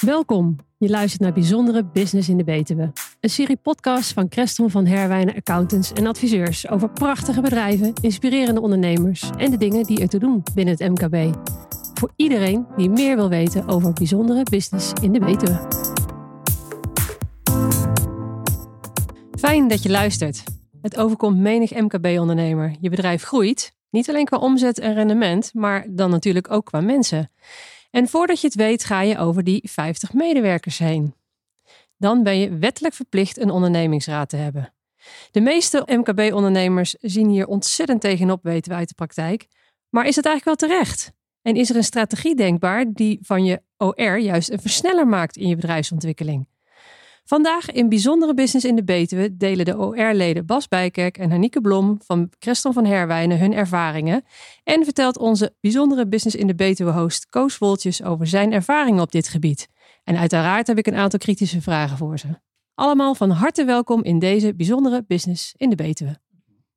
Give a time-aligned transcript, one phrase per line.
[0.00, 0.56] Welkom.
[0.78, 2.92] Je luistert naar Bijzondere Business in de Betuwe.
[3.20, 9.30] Een serie podcast van Creston van Herwijnen Accountants en adviseurs over prachtige bedrijven, inspirerende ondernemers
[9.36, 11.36] en de dingen die er te doen binnen het MKB.
[11.94, 15.68] Voor iedereen die meer wil weten over bijzondere business in de Betuwe.
[19.38, 20.42] Fijn dat je luistert.
[20.82, 22.76] Het overkomt menig MKB-ondernemer.
[22.80, 27.30] Je bedrijf groeit, niet alleen qua omzet en rendement, maar dan natuurlijk ook qua mensen.
[27.96, 31.14] En voordat je het weet, ga je over die 50 medewerkers heen.
[31.96, 34.72] Dan ben je wettelijk verplicht een ondernemingsraad te hebben.
[35.30, 39.46] De meeste MKB-ondernemers zien hier ontzettend tegenop, weten we uit de praktijk.
[39.88, 41.12] Maar is het eigenlijk wel terecht?
[41.42, 45.48] En is er een strategie denkbaar die van je OR juist een versneller maakt in
[45.48, 46.48] je bedrijfsontwikkeling?
[47.28, 51.98] Vandaag in Bijzondere Business in de Betuwe delen de OR-leden Bas Bijkerk en Hanieke Blom
[52.04, 54.24] van Creston van Herwijnen hun ervaringen
[54.64, 59.28] en vertelt onze Bijzondere Business in de Betuwe-host Koos Woltjes over zijn ervaringen op dit
[59.28, 59.68] gebied.
[60.04, 62.28] En uiteraard heb ik een aantal kritische vragen voor ze.
[62.74, 66.18] Allemaal van harte welkom in deze Bijzondere Business in de Betuwe.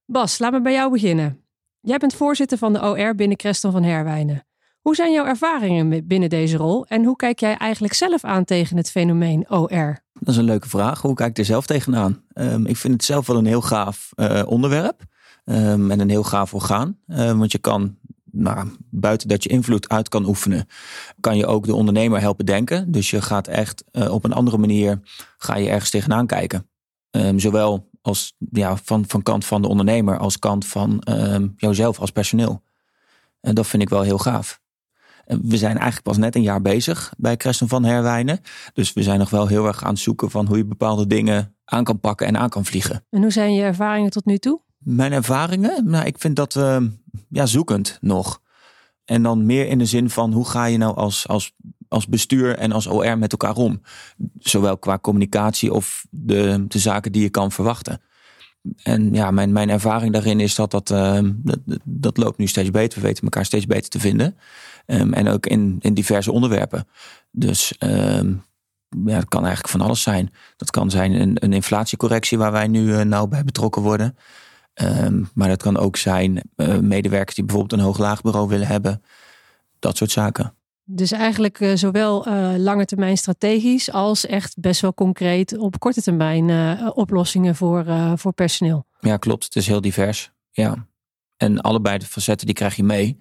[0.05, 1.43] Bas, laat me bij jou beginnen.
[1.79, 4.48] Jij bent voorzitter van de OR binnen Creston van Herwijnen.
[4.81, 8.77] Hoe zijn jouw ervaringen binnen deze rol en hoe kijk jij eigenlijk zelf aan tegen
[8.77, 9.99] het fenomeen OR?
[10.13, 11.01] Dat is een leuke vraag.
[11.01, 12.23] Hoe kijk ik er zelf tegenaan?
[12.33, 15.03] Um, ik vind het zelf wel een heel gaaf uh, onderwerp
[15.45, 16.97] um, en een heel gaaf orgaan.
[17.07, 17.97] Uh, want je kan,
[18.31, 20.67] nou, buiten dat je invloed uit kan oefenen,
[21.19, 22.91] kan je ook de ondernemer helpen denken.
[22.91, 24.99] Dus je gaat echt uh, op een andere manier,
[25.37, 26.69] ga je ergens tegenaan kijken.
[27.35, 31.03] Zowel als ja, van, van kant van de ondernemer als kant van
[31.57, 32.63] jouzelf als personeel.
[33.41, 34.61] En dat vind ik wel heel gaaf.
[35.29, 38.39] We zijn eigenlijk pas net een jaar bezig bij Creston van Herwijnen.
[38.73, 41.55] Dus we zijn nog wel heel erg aan het zoeken van hoe je bepaalde dingen
[41.65, 43.05] aan kan pakken en aan kan vliegen.
[43.09, 44.61] En hoe zijn je ervaringen tot nu toe?
[44.77, 45.89] Mijn ervaringen?
[45.89, 46.91] Nou, ik vind dat we
[47.29, 48.41] ja, zoekend nog.
[49.05, 51.55] En dan meer in de zin van hoe ga je nou als, als,
[51.87, 53.81] als bestuur en als OR met elkaar om?
[54.39, 58.01] Zowel qua communicatie of de, de zaken die je kan verwachten.
[58.83, 62.71] En ja, mijn, mijn ervaring daarin is dat dat, uh, dat dat loopt nu steeds
[62.71, 63.01] beter.
[63.01, 64.37] We weten elkaar steeds beter te vinden.
[64.91, 66.87] Um, en ook in, in diverse onderwerpen.
[67.31, 68.43] Dus um,
[69.05, 70.33] ja, het kan eigenlijk van alles zijn.
[70.57, 74.17] Dat kan zijn een, een inflatiecorrectie waar wij nu uh, nauw bij betrokken worden.
[74.81, 79.03] Um, maar dat kan ook zijn uh, medewerkers die bijvoorbeeld een hoog-laagbureau willen hebben.
[79.79, 80.53] Dat soort zaken.
[80.83, 86.01] Dus eigenlijk uh, zowel uh, lange termijn strategisch als echt best wel concreet op korte
[86.01, 87.85] termijn oplossingen voor,
[88.15, 88.85] voor personeel.
[88.99, 89.43] Ja, klopt.
[89.43, 90.31] Het is heel divers.
[90.51, 90.87] Ja.
[91.37, 93.17] En allebei de facetten die krijg je mee.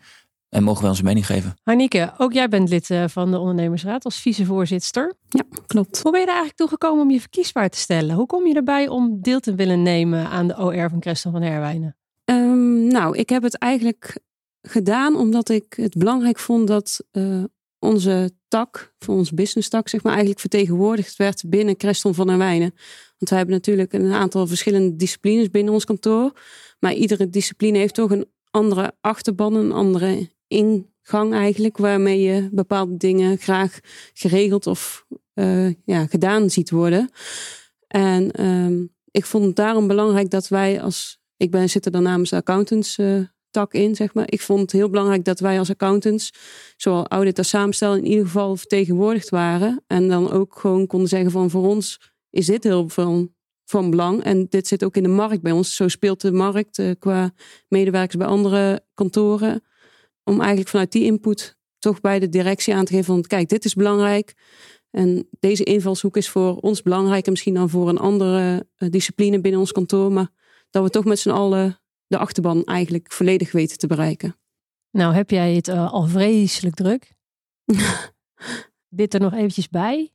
[0.48, 1.54] En mogen we onze mening geven.
[1.62, 5.14] Harnieke, ook jij bent lid van de ondernemersraad als vicevoorzitter.
[5.28, 6.03] Ja, klopt.
[6.03, 8.14] Hoe ben je er eigenlijk toe gekomen om je verkiesbaar te stellen?
[8.14, 11.42] Hoe kom je erbij om deel te willen nemen aan de OR van Creston van
[11.42, 11.97] Herwijnen?
[12.25, 14.19] Um, nou, ik heb het eigenlijk
[14.62, 17.44] gedaan omdat ik het belangrijk vond dat uh,
[17.78, 22.75] onze tak, voor ons business tak, zeg maar, eigenlijk vertegenwoordigd werd binnen Creston van Herwijnen.
[23.19, 26.32] Want wij hebben natuurlijk een aantal verschillende disciplines binnen ons kantoor.
[26.78, 32.97] Maar iedere discipline heeft toch een andere achterban, een andere ingang eigenlijk, waarmee je bepaalde
[32.97, 33.78] dingen graag
[34.14, 37.10] geregeld of uh, ja, gedaan ziet worden.
[37.86, 42.31] En um, ik vond het daarom belangrijk dat wij als, ik ben zitten dan namens
[42.31, 43.20] de accountants uh,
[43.50, 44.31] tak in, zeg maar.
[44.31, 46.32] Ik vond het heel belangrijk dat wij als accountants,
[46.76, 49.84] zowel audit als samenstel, in ieder geval vertegenwoordigd waren.
[49.86, 53.28] En dan ook gewoon konden zeggen van voor ons is dit heel veel
[53.65, 54.22] van belang.
[54.22, 55.76] En dit zit ook in de markt bij ons.
[55.76, 57.32] Zo speelt de markt uh, qua
[57.69, 59.62] medewerkers bij andere kantoren.
[60.28, 63.65] Om eigenlijk vanuit die input toch bij de directie aan te geven van kijk, dit
[63.65, 64.34] is belangrijk.
[64.91, 69.41] En deze invalshoek is voor ons belangrijk en misschien dan voor een andere uh, discipline
[69.41, 70.12] binnen ons kantoor.
[70.12, 70.28] Maar
[70.71, 74.37] dat we toch met z'n allen de achterban eigenlijk volledig weten te bereiken.
[74.91, 77.12] Nou, heb jij het uh, al vreselijk druk?
[78.89, 80.12] Dit er nog eventjes bij?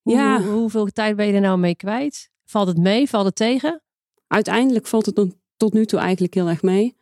[0.00, 0.42] Hoe, ja.
[0.42, 2.30] hoeveel tijd ben je er nou mee kwijt?
[2.44, 3.08] Valt het mee?
[3.08, 3.82] Valt het tegen?
[4.26, 6.96] Uiteindelijk valt het tot nu toe eigenlijk heel erg mee.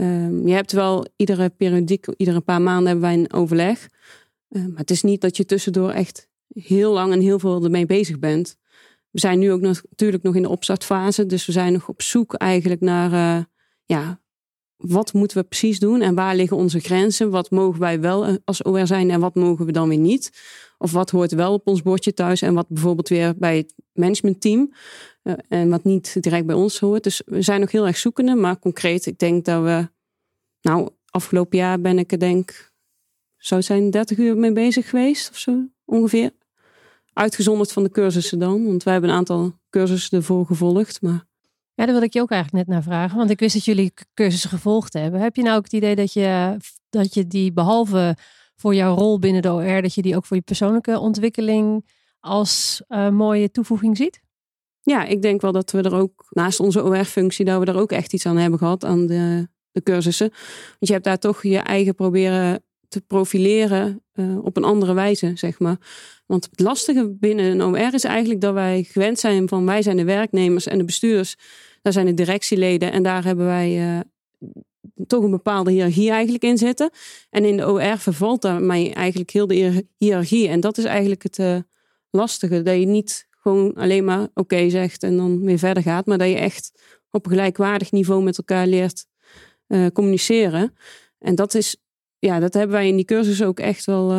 [0.00, 3.88] Um, je hebt wel iedere periodiek, iedere paar maanden hebben wij een overleg.
[4.48, 7.86] Uh, maar het is niet dat je tussendoor echt heel lang en heel veel ermee
[7.86, 8.56] bezig bent.
[9.10, 11.26] We zijn nu ook natuurlijk nog in de opstartfase.
[11.26, 13.44] Dus we zijn nog op zoek eigenlijk naar uh,
[13.84, 14.19] ja,
[14.80, 17.30] wat moeten we precies doen en waar liggen onze grenzen?
[17.30, 20.30] Wat mogen wij wel eh, als OR zijn en wat mogen we dan weer niet?
[20.78, 24.72] Of wat hoort wel op ons bordje thuis en wat bijvoorbeeld weer bij het managementteam
[25.22, 27.02] uh, en wat niet direct bij ons hoort.
[27.02, 29.88] Dus we zijn nog heel erg zoekende, maar concreet, ik denk dat we,
[30.60, 32.72] nou, afgelopen jaar ben ik er denk,
[33.36, 36.30] zou zijn 30 uur mee bezig geweest of zo ongeveer.
[37.12, 41.28] Uitgezonderd van de cursussen dan, want wij hebben een aantal cursussen ervoor gevolgd, maar
[41.80, 43.16] ja, daar wil ik je ook eigenlijk net naar vragen.
[43.16, 45.20] Want ik wist dat jullie cursussen gevolgd hebben.
[45.20, 46.56] Heb je nou ook het idee dat je,
[46.90, 48.16] dat je die behalve
[48.56, 51.86] voor jouw rol binnen de OR, dat je die ook voor je persoonlijke ontwikkeling
[52.20, 54.20] als uh, mooie toevoeging ziet?
[54.80, 57.92] Ja, ik denk wel dat we er ook naast onze OR-functie, dat we er ook
[57.92, 60.28] echt iets aan hebben gehad aan de, de cursussen.
[60.28, 65.32] Want je hebt daar toch je eigen proberen te profileren uh, op een andere wijze,
[65.34, 65.76] zeg maar.
[66.30, 69.96] Want het lastige binnen een OR is eigenlijk dat wij gewend zijn van wij zijn
[69.96, 71.36] de werknemers en de bestuurders,
[71.82, 74.00] daar zijn de directieleden en daar hebben wij uh,
[75.06, 76.90] toch een bepaalde hiërarchie eigenlijk in zitten.
[77.30, 80.48] En in de OR vervalt daarmee eigenlijk heel de hiërarchie.
[80.48, 81.56] En dat is eigenlijk het uh,
[82.10, 86.18] lastige, dat je niet gewoon alleen maar oké zegt en dan weer verder gaat, maar
[86.18, 89.06] dat je echt op een gelijkwaardig niveau met elkaar leert
[89.68, 90.74] uh, communiceren.
[91.18, 91.76] En dat is,
[92.18, 94.12] ja, dat hebben wij in die cursus ook echt wel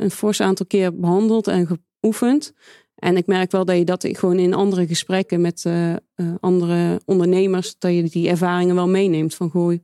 [0.00, 1.66] een fors aantal keer behandeld en
[2.00, 2.52] geoefend.
[2.94, 5.94] En ik merk wel dat je dat gewoon in andere gesprekken met uh,
[6.40, 9.34] andere ondernemers, dat je die ervaringen wel meeneemt.
[9.34, 9.74] Van goh,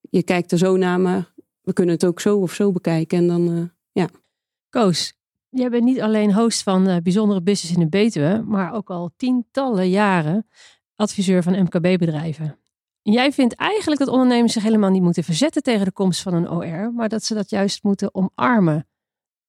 [0.00, 3.18] je kijkt er zo naar, maar we kunnen het ook zo of zo bekijken.
[3.18, 4.08] En dan, ja.
[4.68, 5.18] Koos,
[5.50, 9.88] Jij bent niet alleen host van Bijzondere Business in de Betuwe, maar ook al tientallen
[9.88, 10.46] jaren
[10.96, 12.58] adviseur van MKB-bedrijven.
[13.02, 16.50] Jij vindt eigenlijk dat ondernemers zich helemaal niet moeten verzetten tegen de komst van een
[16.50, 18.88] OR, maar dat ze dat juist moeten omarmen.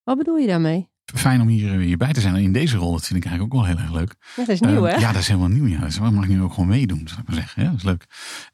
[0.04, 0.90] Wat bedoel je daarmee?
[1.16, 2.36] fijn om hier, hierbij eh, te zijn.
[2.36, 4.16] in deze rol, dat vind ik eigenlijk ook wel heel erg leuk.
[4.36, 5.02] dat is nieuw, ehm, hè?
[5.02, 5.66] Ja, dat is helemaal nieuw.
[5.66, 5.80] Ja.
[5.80, 7.64] Dat mag ik nu ook gewoon meedoen, zou ik maar zeggen.
[7.64, 8.06] Ja, dat is leuk.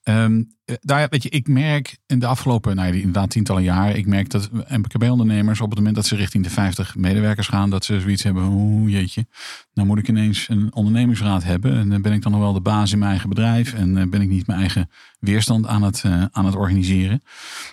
[0.03, 4.29] Um, daar, weet je, ik merk in de afgelopen, nou, inderdaad tientallen jaren, ik merk
[4.29, 8.23] dat MKB-ondernemers op het moment dat ze richting de 50 medewerkers gaan, dat ze zoiets
[8.23, 9.27] hebben, oeh jeetje,
[9.73, 11.77] nou moet ik ineens een ondernemingsraad hebben.
[11.77, 14.09] En dan ben ik dan nog wel de baas in mijn eigen bedrijf en uh,
[14.09, 17.21] ben ik niet mijn eigen weerstand aan het, aan het organiseren.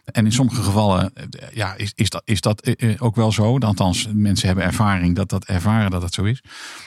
[0.05, 1.12] En in sommige gevallen
[1.52, 3.58] ja, is, is, dat, is dat ook wel zo.
[3.58, 6.43] Althans, mensen hebben ervaring dat dat ervaren dat dat zo is.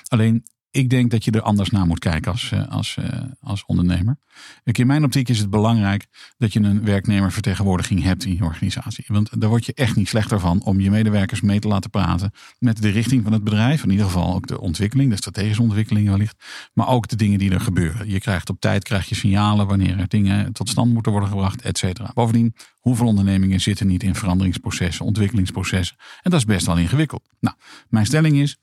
[0.07, 0.44] Alleen
[0.77, 4.18] ik denk dat je er anders naar moet kijken als, eh, als, eh, als ondernemer.
[4.63, 6.07] In mijn optiek is het belangrijk
[6.38, 9.06] dat je een werknemervertegenwoordiging hebt in je organisatie.
[9.07, 12.31] Want daar word je echt niet slechter van om je medewerkers mee te laten praten
[12.59, 13.83] met de richting van het bedrijf.
[13.83, 16.44] In ieder geval ook de ontwikkeling, de strategische ontwikkeling wellicht.
[16.74, 18.09] Maar ook de dingen die er gebeuren.
[18.09, 21.62] Je krijgt op tijd krijg je signalen wanneer er dingen tot stand moeten worden gebracht,
[21.62, 22.12] et cetera.
[22.13, 25.97] Bovendien, hoeveel ondernemingen zitten niet in veranderingsprocessen, ontwikkelingsprocessen?
[26.21, 27.24] En dat is best wel ingewikkeld.
[27.39, 27.56] Nou,
[27.89, 28.57] mijn stelling is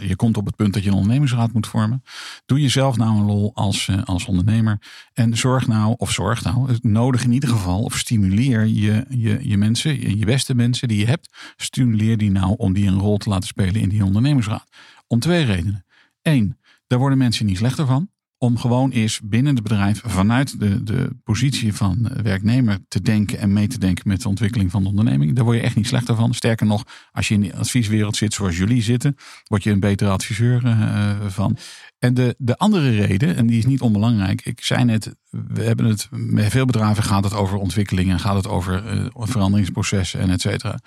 [0.00, 2.02] je komt op het punt dat je een ondernemingsraad moet vormen.
[2.46, 4.78] Doe jezelf nou een lol als, eh, als ondernemer.
[5.12, 9.56] En zorg nou, of zorg nou, nodig in ieder geval, of stimuleer je, je, je
[9.56, 11.54] mensen, je beste mensen die je hebt.
[11.56, 14.68] Stimuleer die nou om die een rol te laten spelen in die ondernemingsraad.
[15.06, 15.84] Om twee redenen.
[16.22, 20.82] Eén, daar worden mensen niet slechter van om gewoon eens binnen het bedrijf vanuit de,
[20.82, 24.88] de positie van werknemer te denken en mee te denken met de ontwikkeling van de
[24.88, 25.34] onderneming.
[25.34, 26.34] Daar word je echt niet slechter van.
[26.34, 30.10] Sterker nog, als je in de advieswereld zit zoals jullie zitten, word je een betere
[30.10, 31.56] adviseur uh, van.
[31.98, 34.44] En de, de andere reden, en die is niet onbelangrijk.
[34.44, 38.48] Ik zei net, we hebben het met veel bedrijven gaat het over ontwikkelingen, gaat het
[38.48, 40.78] over uh, veranderingsprocessen en et cetera.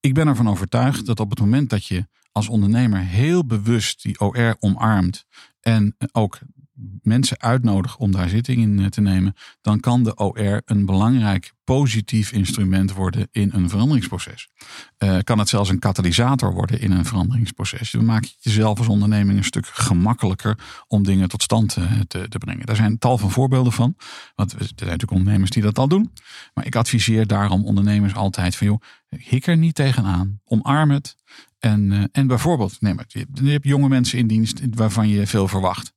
[0.00, 4.20] Ik ben ervan overtuigd dat op het moment dat je als ondernemer heel bewust die
[4.20, 5.24] OR omarmt
[5.60, 6.38] en ook
[7.02, 11.52] mensen uitnodig om daar zitting in eh, te nemen, dan kan de OR een belangrijk
[11.64, 14.48] positief instrument worden in een veranderingsproces.
[14.98, 17.90] Uh, kan het zelfs een katalysator worden in een veranderingsproces.
[17.90, 22.00] Dan maak je jezelf als onderneming een stuk gemakkelijker om dingen tot stand te, eh,
[22.06, 22.66] te, te brengen.
[22.66, 23.94] Daar zijn tal van voorbeelden van.
[24.34, 26.12] Want er zijn natuurlijk ondernemers die dat al doen.
[26.54, 30.40] Maar ik adviseer daarom ondernemers altijd van joh, hik er niet tegenaan.
[30.44, 31.16] Omarm het.
[31.58, 35.96] En, en bijvoorbeeld, neem het, je hebt jonge mensen in dienst waarvan je veel verwacht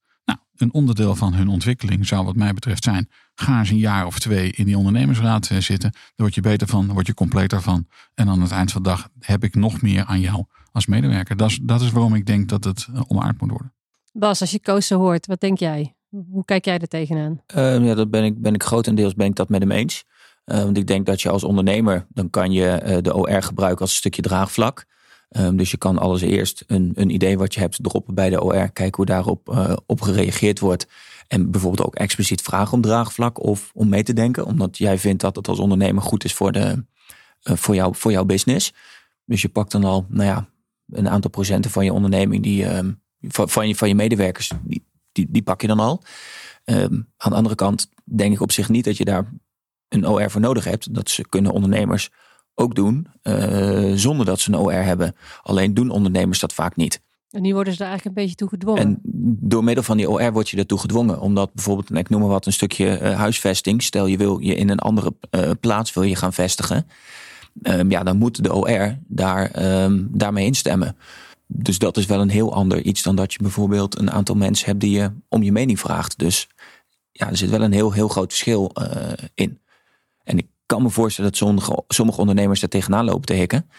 [0.62, 3.10] een onderdeel van hun ontwikkeling zou wat mij betreft zijn.
[3.36, 5.92] Ga eens een jaar of twee in die ondernemersraad eh, zitten.
[5.92, 7.88] Daar word je beter van, daar word je completer van.
[8.14, 11.38] En aan het eind van de dag heb ik nog meer aan jou als medewerker.
[11.38, 13.74] Dat is, dat is waarom ik denk dat het eh, omaard moet worden.
[14.14, 15.96] Bas, als je Koos zo hoort, wat denk jij?
[16.10, 17.42] Hoe kijk jij er tegenaan?
[17.56, 20.04] Uh, ja, dat ben ik, ben ik grotendeels ben ik dat met hem eens.
[20.46, 23.90] Uh, want ik denk dat je als ondernemer, dan kan je de OR gebruiken als
[23.90, 24.86] een stukje draagvlak.
[25.38, 28.42] Um, dus je kan alles eerst een, een idee wat je hebt droppen bij de
[28.42, 28.70] OR.
[28.70, 30.88] Kijken hoe daarop uh, op gereageerd wordt.
[31.28, 34.46] En bijvoorbeeld ook expliciet vragen om draagvlak of om mee te denken.
[34.46, 36.84] Omdat jij vindt dat het als ondernemer goed is voor, de,
[37.44, 38.74] uh, voor, jou, voor jouw business.
[39.26, 40.50] Dus je pakt dan al, nou ja,
[40.88, 44.86] een aantal procenten van je onderneming, die, um, van, van, je, van je medewerkers, die,
[45.12, 46.04] die, die pak je dan al.
[46.66, 49.34] Um, aan de andere kant denk ik op zich niet dat je daar
[49.88, 50.94] een OR voor nodig hebt.
[50.94, 52.10] Dat ze kunnen ondernemers
[52.62, 55.16] ook doen uh, zonder dat ze een OR hebben.
[55.42, 57.02] Alleen doen ondernemers dat vaak niet.
[57.32, 58.82] En nu worden ze daar eigenlijk een beetje toe gedwongen.
[58.82, 59.00] En
[59.40, 61.20] door middel van die OR word je ertoe gedwongen.
[61.20, 63.84] Omdat bijvoorbeeld, ik noem maar wat, een stukje uh, huisvesting.
[63.84, 66.88] Stel je wil je in een andere uh, plaats wil je gaan vestigen.
[67.64, 70.98] Um, ja, dan moet de OR daar, um, daarmee instemmen.
[71.48, 74.66] Dus dat is wel een heel ander iets dan dat je bijvoorbeeld een aantal mensen
[74.66, 76.20] hebt die je om je mening vraagt.
[76.20, 76.48] Dus
[77.12, 78.72] ja, er zit wel een heel, heel groot verschil
[79.34, 79.60] in.
[80.24, 83.70] En ik kan me voorstellen dat sommige, sommige ondernemers daar tegenaan lopen te hikken.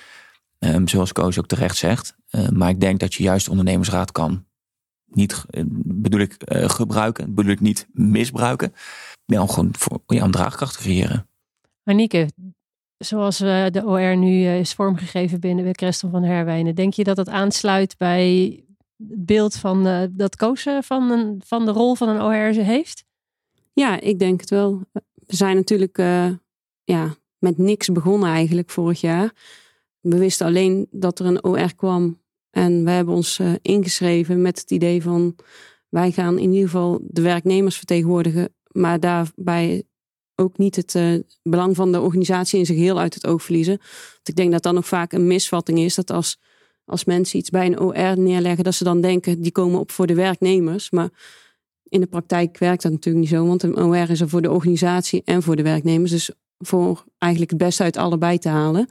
[0.59, 2.17] Um, zoals Koos ook terecht zegt.
[2.31, 4.45] Uh, maar ik denk dat je juist de ondernemersraad kan
[5.07, 5.45] niet,
[5.85, 8.75] bedoel ik, uh, gebruiken, bedoel ik niet misbruiken.
[9.25, 11.27] Ja, om gewoon voor, ja, om draagkracht te creëren.
[11.85, 12.31] Anieke,
[12.99, 17.17] zoals uh, de OR nu is vormgegeven binnen de Christel van Herwijnen, denk je dat
[17.17, 18.63] dat aansluit bij
[19.09, 23.05] het beeld van dat Koos van, een, van de rol van een OR heeft?
[23.73, 24.81] Ja, ik denk het wel.
[25.27, 25.99] We zijn natuurlijk
[26.85, 29.33] ja, met niks begonnen eigenlijk vorig jaar.
[30.01, 32.21] We wisten alleen dat er een OR kwam.
[32.51, 35.37] En we hebben ons uh, ingeschreven met het idee van
[35.89, 39.85] wij gaan in ieder geval de werknemers vertegenwoordigen, maar daarbij
[40.35, 43.77] ook niet het uh, belang van de organisatie in zijn geheel uit het oog verliezen.
[44.13, 46.39] Want ik denk dat dan ook vaak een misvatting is dat als,
[46.85, 50.07] als mensen iets bij een OR neerleggen, dat ze dan denken die komen op voor
[50.07, 50.91] de werknemers.
[50.91, 51.11] Maar
[51.83, 54.51] in de praktijk werkt dat natuurlijk niet zo, want een OR is er voor de
[54.51, 56.11] organisatie en voor de werknemers.
[56.11, 56.31] Dus
[56.63, 58.89] voor eigenlijk het beste uit allebei te halen.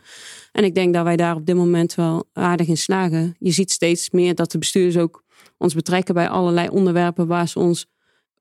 [0.51, 3.35] En ik denk dat wij daar op dit moment wel aardig in slagen.
[3.39, 5.23] Je ziet steeds meer dat de bestuurders ook
[5.57, 7.85] ons betrekken bij allerlei onderwerpen waar ze ons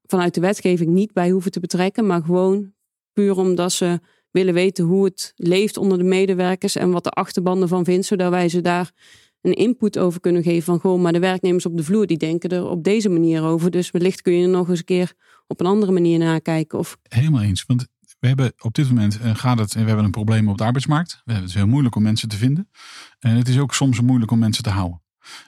[0.06, 2.72] vanuit de wetgeving niet bij hoeven te betrekken, maar gewoon
[3.12, 7.62] puur omdat ze willen weten hoe het leeft onder de medewerkers en wat de achterban
[7.62, 8.92] ervan vindt, zodat wij ze daar
[9.40, 12.50] een input over kunnen geven van gewoon, maar de werknemers op de vloer die denken
[12.50, 13.70] er op deze manier over.
[13.70, 15.12] Dus wellicht kun je er nog eens een keer
[15.46, 16.78] op een andere manier nakijken.
[16.78, 16.98] Of...
[17.02, 17.86] Helemaal eens, want
[18.20, 21.12] we hebben op dit moment uh, gaat het, we hebben een probleem op de arbeidsmarkt.
[21.24, 22.70] We hebben het heel moeilijk om mensen te vinden.
[23.18, 25.02] En het is ook soms moeilijk om mensen te houden.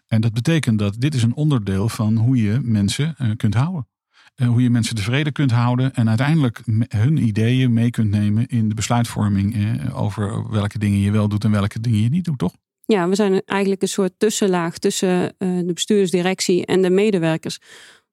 [0.06, 3.88] En dat betekent dat dit is een onderdeel van hoe je mensen uh, kunt houden.
[4.36, 8.68] Uh, hoe je mensen tevreden kunt houden en uiteindelijk hun ideeën mee kunt nemen in
[8.68, 12.54] de besluitvorming over welke dingen je wel doet en welke dingen je niet doet, toch?
[12.84, 17.58] Ja, we zijn eigenlijk een soort tussenlaag tussen de bestuursdirectie en de medewerkers.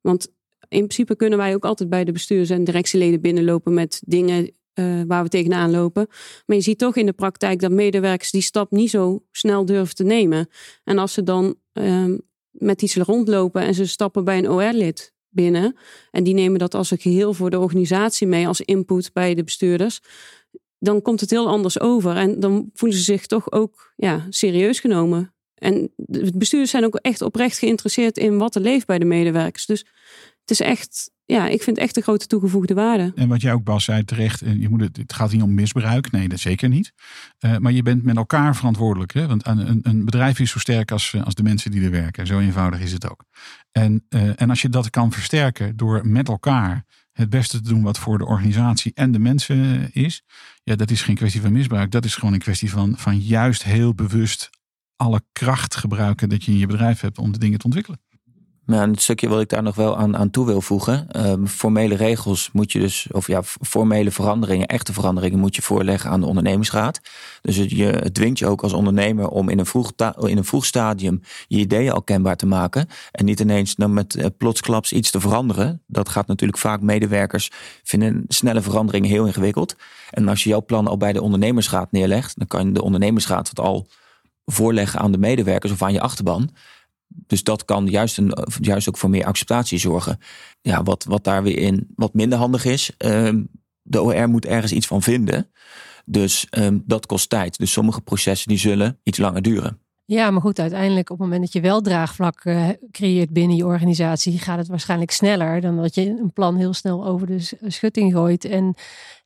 [0.02, 0.28] Want
[0.70, 5.02] in principe kunnen wij ook altijd bij de bestuurs- en directieleden binnenlopen met dingen uh,
[5.08, 6.08] waar we tegenaan lopen.
[6.46, 9.96] Maar je ziet toch in de praktijk dat medewerkers die stap niet zo snel durven
[9.96, 10.50] te nemen.
[10.84, 12.06] En als ze dan uh,
[12.52, 15.76] met iets rondlopen en ze stappen bij een OR-lid binnen.
[16.12, 19.44] En die nemen dat als een geheel voor de organisatie mee als input bij de
[19.44, 20.00] bestuurders.
[20.80, 22.16] Dan komt het heel anders over.
[22.16, 25.34] En dan voelen ze zich toch ook ja, serieus genomen.
[25.56, 29.66] En de bestuurders zijn ook echt oprecht geïnteresseerd in wat er leeft bij de medewerkers.
[29.66, 29.86] Dus
[30.50, 33.12] het is echt, ja, ik vind echt een grote toegevoegde waarde.
[33.16, 35.54] En wat jij ook Bas zei terecht, eh, je moet het, het gaat niet om
[35.54, 36.12] misbruik.
[36.12, 36.94] Nee, dat zeker niet.
[37.40, 39.14] Uh, maar je bent met elkaar verantwoordelijk.
[39.14, 39.28] Hè?
[39.28, 42.28] Want een, een bedrijf is zo sterk als, als de mensen die er werken.
[42.28, 43.24] Zo eenvoudig is het ook.
[43.72, 48.00] En, en als je dat kan versterken door met elkaar het beste te doen wat
[48.00, 50.24] voor de organisatie en de mensen is.
[50.64, 51.92] Ja, dat is geen kwestie van misbruik.
[51.92, 54.50] Dat is gewoon een kwestie van, van juist heel bewust
[54.96, 58.00] alle kracht gebruiken dat je in je bedrijf hebt om de dingen te ontwikkelen.
[58.70, 61.28] Nou, een stukje wat ik daar nog wel aan, aan toe wil voegen.
[61.30, 66.10] Um, formele regels moet je dus, of ja, formele veranderingen, echte veranderingen moet je voorleggen
[66.10, 67.00] aan de ondernemingsraad.
[67.42, 70.46] Dus het, je, het dwingt je ook als ondernemer om in een, vroeg in een
[70.46, 72.88] vroeg stadium je ideeën al kenbaar te maken.
[73.12, 75.84] En niet ineens dan met uh, plotsklaps iets te veranderen.
[75.88, 77.52] Dat gaat natuurlijk vaak medewerkers
[77.84, 79.76] vinden snelle veranderingen heel ingewikkeld.
[80.10, 83.60] En als je jouw plan al bij de ondernemersraad neerlegt, dan kan de ondernemersraad het
[83.60, 83.88] al
[84.46, 86.50] voorleggen aan de medewerkers of aan je achterban.
[87.10, 90.20] Dus dat kan juist, een, juist ook voor meer acceptatie zorgen.
[90.62, 92.92] Ja, wat, wat daar weer in wat minder handig is.
[92.98, 93.50] Um,
[93.82, 95.52] de OR moet ergens iets van vinden.
[96.06, 97.58] Dus um, dat kost tijd.
[97.58, 99.80] Dus sommige processen die zullen iets langer duren.
[100.10, 103.66] Ja, maar goed, uiteindelijk op het moment dat je wel draagvlak uh, creëert binnen je
[103.66, 108.14] organisatie, gaat het waarschijnlijk sneller dan dat je een plan heel snel over de schutting
[108.14, 108.76] gooit en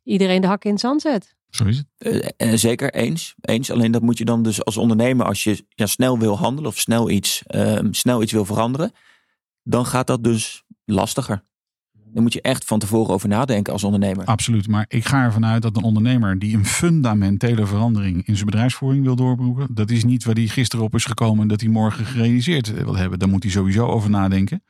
[0.04, 1.36] iedereen de hak in het zand zet.
[1.50, 2.34] Zo is het.
[2.38, 3.36] Uh, zeker eens.
[3.42, 3.72] eens.
[3.72, 6.78] Alleen dat moet je dan dus als ondernemer, als je ja, snel wil handelen of
[6.78, 8.92] snel iets, uh, snel iets wil veranderen,
[9.64, 11.44] dan gaat dat dus lastiger.
[12.14, 14.26] Dan moet je echt van tevoren over nadenken als ondernemer.
[14.26, 14.68] Absoluut.
[14.68, 19.04] Maar ik ga ervan uit dat een ondernemer die een fundamentele verandering in zijn bedrijfsvoering
[19.04, 19.68] wil doorbroeken.
[19.74, 23.20] Dat is niet waar hij gisteren op is gekomen dat hij morgen gerealiseerd wil hebben.
[23.20, 24.64] Daar moet hij sowieso over nadenken.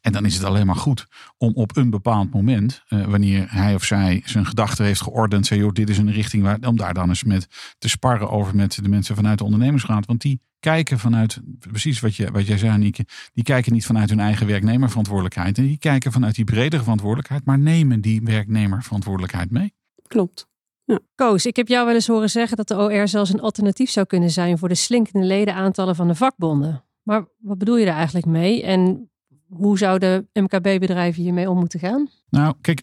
[0.00, 1.06] En dan is het alleen maar goed
[1.38, 5.60] om op een bepaald moment, eh, wanneer hij of zij zijn gedachten heeft geordend, zei
[5.60, 7.46] joh, dit is een richting waar, om daar dan eens met
[7.78, 10.06] te sparren over met de mensen vanuit de ondernemersraad.
[10.06, 14.10] Want die kijken vanuit, precies wat, je, wat jij zei Nieke, die kijken niet vanuit
[14.10, 15.58] hun eigen werknemerverantwoordelijkheid.
[15.58, 19.74] En die kijken vanuit die bredere verantwoordelijkheid, maar nemen die werknemerverantwoordelijkheid mee.
[20.06, 20.46] Klopt.
[20.84, 20.98] Ja.
[21.14, 24.06] Koos, ik heb jou wel eens horen zeggen dat de OR zelfs een alternatief zou
[24.06, 26.84] kunnen zijn voor de slinkende ledenaantallen van de vakbonden.
[27.02, 28.62] Maar wat bedoel je daar eigenlijk mee?
[28.62, 29.10] En
[29.48, 32.08] hoe zouden MKB-bedrijven hiermee om moeten gaan?
[32.30, 32.82] Nou, kijk,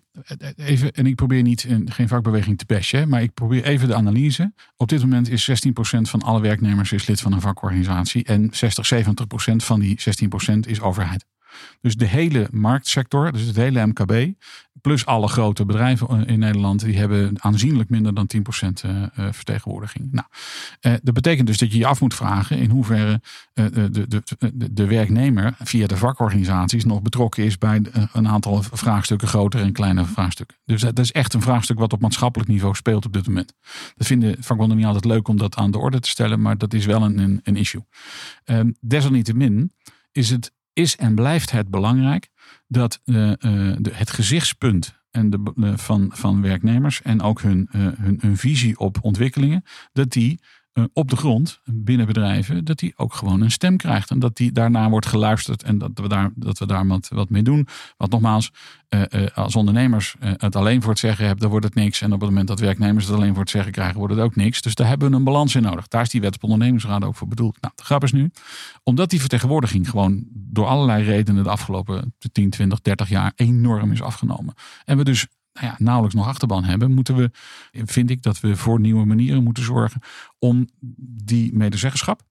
[0.55, 4.53] even, en ik probeer niet geen vakbeweging te bashen, maar ik probeer even de analyse.
[4.77, 5.53] Op dit moment is 16%
[6.01, 9.99] van alle werknemers is lid van een vakorganisatie en 60, 70% van die
[10.55, 11.25] 16% is overheid.
[11.81, 14.33] Dus de hele marktsector, dus het hele MKB,
[14.81, 18.39] plus alle grote bedrijven in Nederland, die hebben aanzienlijk minder dan 10%
[19.15, 20.11] vertegenwoordiging.
[20.11, 20.27] Nou,
[21.03, 23.21] dat betekent dus dat je je af moet vragen in hoeverre
[23.53, 27.81] de, de, de, de werknemer via de vakorganisaties nog betrokken is bij
[28.13, 30.57] een aantal vraagstukken, grotere en kleinere vraagstukken.
[30.65, 33.53] Dus dat is echt een vraagstuk wat op maatschappelijk niveau speelt op dit moment.
[33.95, 36.73] Dat vinden vakbonden niet altijd leuk om dat aan de orde te stellen, maar dat
[36.73, 37.85] is wel een, een, issue.
[38.45, 39.71] Um, desalniettemin
[40.11, 42.29] is het is en blijft het belangrijk
[42.67, 43.35] dat uh, uh,
[43.79, 48.79] de, het gezichtspunt en de, uh, van, van werknemers en ook hun, hun, hun visie
[48.79, 49.63] op ontwikkelingen,
[49.93, 50.47] dat die eh,
[50.93, 54.09] op de grond binnen bedrijven, dat die ook gewoon een stem krijgt.
[54.09, 57.29] En dat die daarna wordt geluisterd en dat we daar, dat we daar wat, wat
[57.29, 57.67] mee doen.
[57.97, 58.51] Want nogmaals,
[58.89, 62.01] uh, uh, als ondernemers het alleen voor het zeggen hebben, dan wordt het niks.
[62.01, 64.35] En op het moment dat werknemers het alleen voor het zeggen krijgen, wordt het ook
[64.35, 64.61] niks.
[64.61, 65.87] Dus daar hebben we een balans in nodig.
[65.87, 67.57] Daar is die wet op ondernemingsraad ook voor bedoeld.
[67.61, 68.31] Nou, de grap is nu,
[68.83, 74.01] omdat die vertegenwoordiging gewoon door allerlei redenen de afgelopen 10, 20, 30 jaar enorm is
[74.01, 74.53] afgenomen.
[74.85, 75.27] En we dus
[75.61, 77.31] ja, nauwelijks nog achterban hebben, moeten we,
[77.71, 80.01] vind ik, dat we voor nieuwe manieren moeten zorgen
[80.39, 80.67] om
[81.23, 82.21] die medezeggenschap,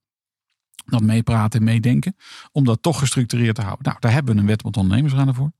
[0.85, 2.15] dat meepraten en meedenken,
[2.51, 3.85] om dat toch gestructureerd te houden.
[3.85, 5.51] Nou, daar hebben we een wet met ondernemingsraden voor.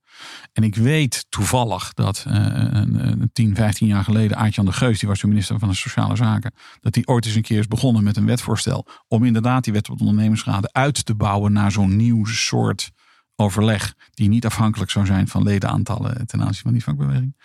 [0.53, 5.09] En ik weet toevallig dat uh, een, 10, 15 jaar geleden Aartjan de Geus, die
[5.09, 8.03] was de minister van de Sociale Zaken, dat hij ooit eens een keer is begonnen
[8.03, 12.25] met een wetvoorstel om inderdaad die wet met ondernemingsraden uit te bouwen naar zo'n nieuw
[12.25, 12.91] soort
[13.35, 17.35] overleg die niet afhankelijk zou zijn van ledenaantallen ten aanzien van die vakbeweging.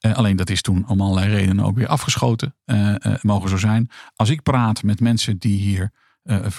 [0.00, 2.54] Uh, alleen dat is toen om allerlei redenen ook weer afgeschoten.
[2.66, 3.90] Uh, uh, mogen zo zijn.
[4.14, 5.92] Als ik praat met mensen die hier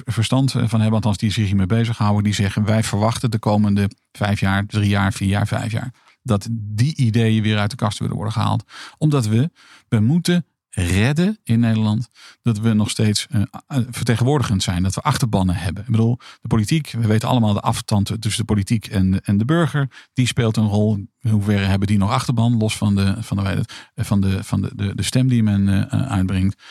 [0.05, 4.39] verstand van hebben, althans die zich hiermee bezighouden, die zeggen wij verwachten de komende vijf
[4.39, 8.15] jaar, drie jaar, vier jaar, vijf jaar, dat die ideeën weer uit de kast willen
[8.15, 8.63] worden gehaald.
[8.97, 9.51] Omdat we,
[9.87, 12.07] we moeten redden in Nederland.
[12.41, 13.41] Dat we nog steeds uh,
[13.89, 14.83] vertegenwoordigend zijn.
[14.83, 15.83] Dat we achterbannen hebben.
[15.83, 19.45] Ik bedoel, de politiek, we weten allemaal de afstand tussen de politiek en en de
[19.45, 19.89] burger.
[20.13, 20.93] Die speelt een rol.
[21.21, 22.57] In hoeverre hebben die nog achterban?
[22.57, 23.63] Los van de, van de,
[23.95, 26.61] van de, van de, de, de stem die men uitbrengt.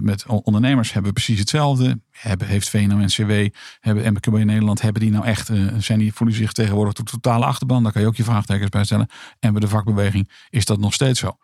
[0.00, 2.00] Met ondernemers hebben we precies hetzelfde.
[2.10, 6.52] Hebben, heeft VNO-NCW, hebben MKB in Nederland, hebben die nou echt, zijn die, voelen zich
[6.52, 7.82] tegenwoordig de totale achterban?
[7.82, 9.08] Daar kan je ook je vraagtekens bij stellen.
[9.38, 11.38] En bij de vakbeweging is dat nog steeds zo.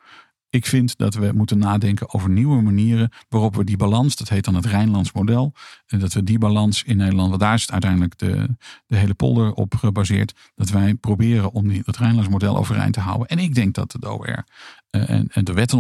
[0.50, 4.44] Ik vind dat we moeten nadenken over nieuwe manieren waarop we die balans, dat heet
[4.44, 5.52] dan het Rijnlands model,
[5.87, 8.56] en dat we die balans in Nederland, want daar is het uiteindelijk de,
[8.87, 13.28] de hele polder op gebaseerd, dat wij proberen om het Rijnlands model overeind te houden.
[13.28, 14.44] En ik denk dat de OR
[14.90, 15.74] uh, en, de wet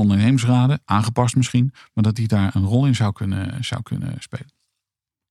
[0.84, 4.57] aangepast misschien, maar dat die daar een rol in zou kunnen, zou kunnen spelen.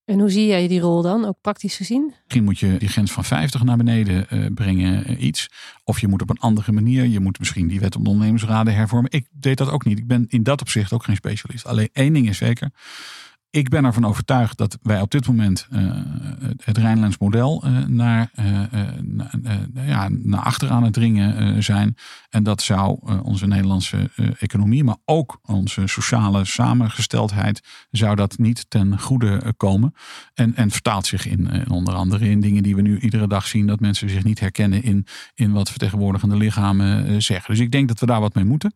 [0.08, 2.14] En hoe zie jij die rol dan, ook praktisch gezien?
[2.24, 5.50] Misschien moet je die grens van 50 naar beneden uh, brengen, uh, iets.
[5.84, 8.74] Of je moet op een andere manier, je moet misschien die wet om de ondernemingsraden
[8.74, 9.12] hervormen.
[9.12, 9.98] Ik deed dat ook niet.
[9.98, 11.66] Ik ben in dat opzicht ook geen specialist.
[11.66, 12.72] Alleen één ding is zeker
[13.58, 15.92] ik ben ervan overtuigd dat wij op dit moment uh,
[16.64, 21.96] het Rijnlands model uh, naar, uh, ja, naar achter aan het dringen zijn.
[22.30, 29.00] En dat zou onze Nederlandse economie, maar ook onze sociale samengesteldheid, zou dat niet ten
[29.00, 29.94] goede komen.
[30.34, 33.68] En, en vertaalt zich in, onder andere in dingen die we nu iedere dag zien,
[33.68, 37.54] dat mensen zich niet herkennen in, in wat vertegenwoordigende lichamen zeggen.
[37.54, 38.74] Dus ik denk dat we daar wat mee moeten.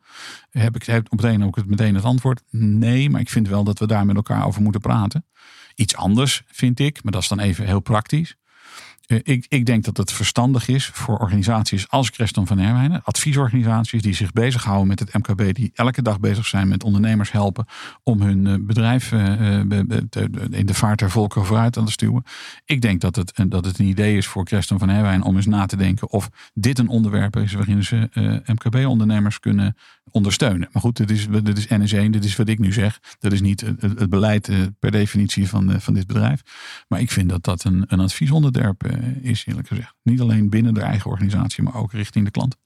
[0.50, 2.42] Heb ik heb meteen ook het, meteen het antwoord?
[2.50, 5.26] Nee, maar ik vind wel dat we daar met elkaar over moeten praten.
[5.76, 8.36] Iets anders vind ik, maar dat is dan even heel praktisch.
[9.12, 14.02] Eh, ik, ik, denk dat het verstandig is voor organisaties als Creston van Herwijnen, adviesorganisaties
[14.02, 17.66] die zich bezighouden met het MKB, die elke dag bezig zijn met ondernemers helpen
[18.04, 19.60] om hun eh, bedrijf eh,
[20.50, 22.24] in de vaart der volken vooruit aan te stuwen.
[22.66, 25.46] Ik denk dat het, dat het een idee is voor Creston van Herwijnen om eens
[25.46, 28.10] na te denken of dit een onderwerp is waarin ze
[28.46, 29.76] MKB-ondernemers kunnen
[30.12, 30.70] ondersteunen.
[30.72, 33.00] Maar goed, dit is, dit is NS1, dit is wat ik nu zeg.
[33.20, 36.42] Dat is niet het, beleid per definitie van, van dit bedrijf.
[36.88, 38.88] Maar ik vind dat dat een, een adviesonderwerp
[39.22, 39.94] is, eerlijk gezegd.
[40.04, 42.58] Niet alleen binnen de eigen organisatie, maar ook richting de klant.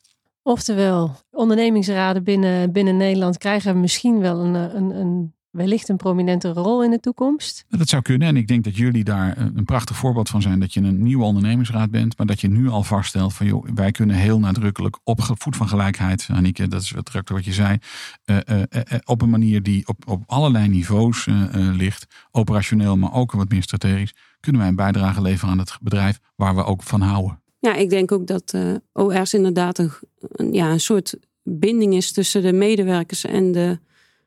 [0.44, 6.84] Oftewel, ondernemingsraden binnen, binnen Nederland krijgen misschien wel een, een, een wellicht een prominentere rol
[6.84, 7.66] in de toekomst?
[7.70, 8.28] Dat zou kunnen.
[8.28, 10.60] En ik denk dat jullie daar een prachtig voorbeeld van zijn.
[10.60, 12.18] Dat je een nieuwe ondernemingsraad bent.
[12.18, 15.68] Maar dat je nu al vaststelt van joh, wij kunnen heel nadrukkelijk op voet van
[15.68, 16.28] gelijkheid.
[16.32, 17.78] Anike, dat is wat wat je zei.
[18.26, 22.06] Uh, uh, uh, op een manier die op, op allerlei niveaus ligt.
[22.32, 24.14] Operationeel, maar ook wat meer strategisch.
[24.40, 27.42] Kunnen wij een bijdrage leveren aan het bedrijf waar we ook van houden.
[27.60, 28.58] Ja, ik denk ook dat
[28.94, 33.80] OR's inderdaad een, een, ja, een soort binding is tussen de medewerkers en de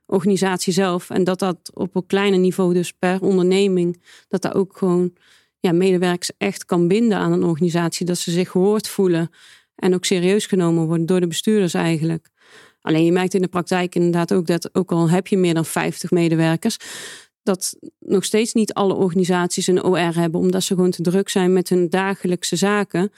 [0.08, 1.10] organisatie zelf.
[1.10, 5.12] En dat dat op een kleiner niveau, dus per onderneming, dat daar ook gewoon
[5.60, 8.06] ja, medewerkers echt kan binden aan een organisatie.
[8.06, 9.30] Dat ze zich gehoord voelen
[9.74, 12.28] en ook serieus genomen worden door de bestuurders eigenlijk.
[12.80, 15.64] Alleen je merkt in de praktijk inderdaad ook dat, ook al heb je meer dan
[15.64, 16.76] 50 medewerkers,
[17.42, 21.52] dat nog steeds niet alle organisaties een OR hebben, omdat ze gewoon te druk zijn
[21.52, 23.12] met hun dagelijkse zaken.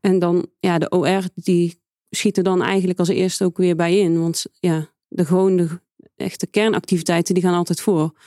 [0.00, 4.20] En dan, ja, de OR die schieten dan eigenlijk als eerste ook weer bij in.
[4.20, 5.68] Want ja, de gewoon de
[6.16, 8.18] echte kernactiviteiten die gaan altijd voor.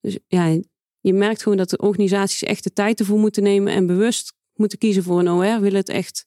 [0.00, 0.58] Dus ja,
[1.00, 4.78] je merkt gewoon dat de organisaties echt de tijd ervoor moeten nemen en bewust moeten
[4.78, 5.60] kiezen voor een OR.
[5.60, 6.26] Willen het echt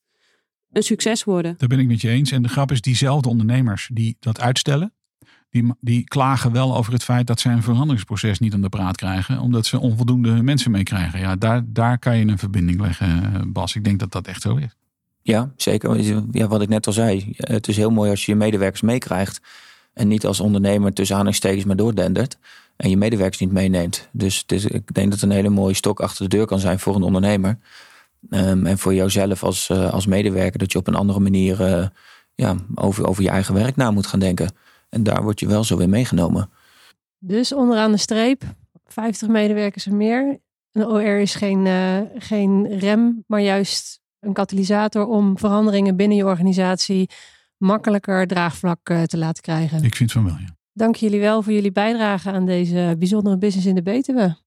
[0.71, 1.55] een succes worden.
[1.57, 2.31] Daar ben ik met je eens.
[2.31, 4.93] En de grap is, diezelfde ondernemers die dat uitstellen,
[5.49, 8.95] die, die klagen wel over het feit dat ze een veranderingsproces niet aan de praat
[8.95, 11.19] krijgen, omdat ze onvoldoende mensen meekrijgen.
[11.19, 13.75] Ja, daar, daar kan je een verbinding leggen, Bas.
[13.75, 14.75] Ik denk dat dat echt zo is.
[15.21, 16.01] Ja, zeker.
[16.31, 17.33] Ja, wat ik net al zei.
[17.35, 19.39] Het is heel mooi als je je medewerkers meekrijgt.
[19.97, 22.37] En niet als ondernemer tussen aanhalingstekens maar doordendert.
[22.75, 24.09] En je medewerkers niet meeneemt.
[24.11, 26.59] Dus het is, ik denk dat het een hele mooie stok achter de deur kan
[26.59, 27.57] zijn voor een ondernemer.
[28.29, 30.59] Um, en voor jouzelf als, uh, als medewerker.
[30.59, 31.87] Dat je op een andere manier uh,
[32.35, 34.51] ja, over, over je eigen werk na moet gaan denken.
[34.89, 36.49] En daar word je wel zo weer meegenomen.
[37.19, 38.43] Dus onderaan de streep,
[38.85, 40.39] 50 medewerkers en meer.
[40.71, 46.25] Een OR is geen, uh, geen rem, maar juist een katalysator om veranderingen binnen je
[46.25, 47.09] organisatie
[47.57, 49.83] makkelijker draagvlak uh, te laten krijgen.
[49.83, 50.55] Ik vind van wel, ja.
[50.73, 54.37] Dank jullie wel voor jullie bijdrage aan deze bijzondere business in de Betuwe.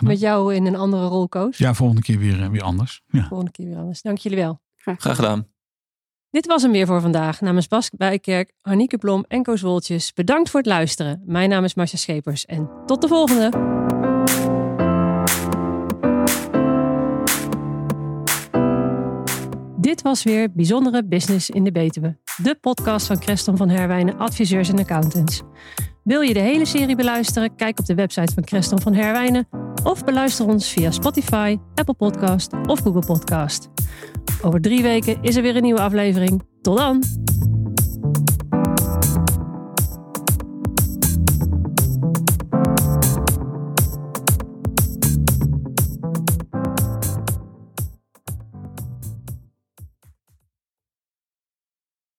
[0.00, 1.58] Met jou in een andere rol, Koos.
[1.58, 3.02] Ja, volgende keer weer, eh, weer anders.
[3.06, 3.26] Ja.
[3.26, 4.02] Volgende keer weer anders.
[4.02, 4.60] Dank jullie wel.
[4.76, 5.46] Graag, Graag gedaan.
[6.30, 7.40] Dit was hem weer voor vandaag.
[7.40, 10.12] Namens Bas Bijkerk, Arnieke Blom en Koos Woltjes.
[10.12, 11.22] Bedankt voor het luisteren.
[11.24, 13.48] Mijn naam is Marcia Schepers en tot de volgende.
[19.80, 22.18] Dit was weer Bijzondere Business in de Betuwe.
[22.42, 25.42] De podcast van Creston van Herwijnen Adviseurs en Accountants.
[26.04, 27.56] Wil je de hele serie beluisteren?
[27.56, 29.48] Kijk op de website van Creston van Herwijnen.
[29.84, 33.68] Of beluister ons via Spotify, Apple Podcast of Google Podcast.
[34.42, 36.42] Over drie weken is er weer een nieuwe aflevering.
[36.60, 37.02] Tot dan!